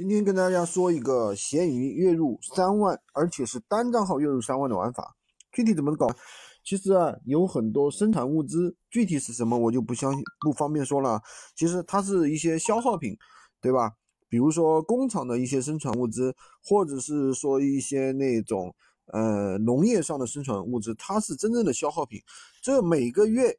[0.00, 5.14] 今天跟大家说一个闲鱼月入三万，而且是单账号月入三万的玩法，
[5.52, 6.08] 具体怎么搞？
[6.64, 11.20] 其实啊，有很多生产物资，具体是什么我就不相信，不方便说了。
[11.54, 13.14] 其实它是一些消耗品，
[13.60, 13.92] 对吧？
[14.30, 18.74] 比如说工厂的一些生产物资，或者是说一些那种
[19.08, 22.18] 呃农业上的生产物资，它是真正的消耗品。
[22.62, 23.54] 这每个月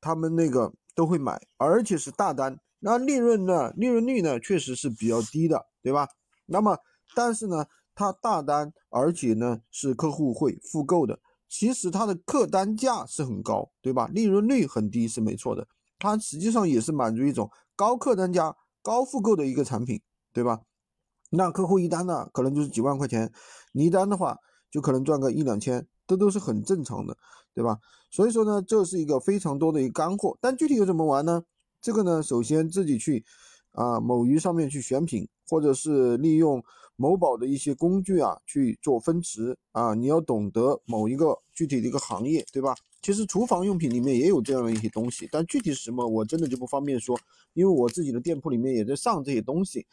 [0.00, 2.60] 他们那个都会买，而且是大单。
[2.86, 3.72] 那利润呢？
[3.78, 6.06] 利润率呢，确实是比较低的，对吧？
[6.44, 6.76] 那么，
[7.14, 11.18] 但是呢，它大单，而且呢是客户会复购的。
[11.48, 14.06] 其实它的客单价是很高，对吧？
[14.12, 15.66] 利润率很低是没错的。
[15.98, 19.98] 它实际上也是满足一种高客单价、高复购的一个产品，
[20.34, 20.60] 对吧？
[21.30, 23.32] 那客户一单呢，可能就是几万块钱，
[23.72, 24.36] 你一单的话
[24.70, 27.16] 就可能赚个一两千，这都是很正常的，
[27.54, 27.78] 对吧？
[28.10, 30.36] 所以说呢，这是一个非常多的一个干货。
[30.38, 31.42] 但具体又怎么玩呢？
[31.84, 33.22] 这个呢，首先自己去
[33.72, 36.64] 啊某鱼上面去选品，或者是利用
[36.96, 39.92] 某宝的一些工具啊去做分值啊。
[39.92, 42.74] 你要懂得某一个具体的一个行业，对吧？
[43.02, 47.20] 其实厨房用品里面也有这样的一些东西，但具体是什么，我真的就不方便说，
[47.52, 49.86] 因为我自己的店铺里面也在上这些东西。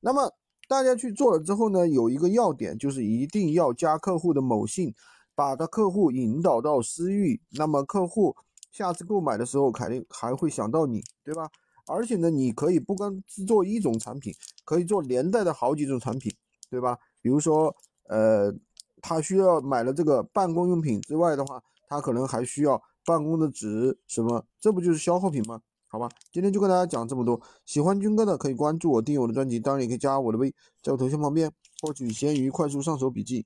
[0.00, 0.30] 那么
[0.68, 4.94] 大家去做了之后呢，有一个要点就是一定要加客户的某信，
[5.34, 8.36] 把他客户引导到私域，那么客户。
[8.78, 11.50] 下次购买的时候肯定还会想到你，对吧？
[11.88, 14.32] 而且呢，你可以不光只做一种产品，
[14.64, 16.32] 可以做连带的好几种产品，
[16.70, 16.96] 对吧？
[17.20, 17.74] 比如说，
[18.08, 18.54] 呃，
[19.02, 25.60] 他需要买了这个办公用品之外的话，他可能还需要办公的纸什么，这不就是消耗品吗？
[25.88, 27.40] 好吧，今天就跟大家讲这么多。
[27.64, 31.50] 喜欢军哥的可以关注我，订阅我的专辑，当然也可以加我的微，在我头像旁边
[31.82, 33.36] 获取闲鱼快速上手笔记。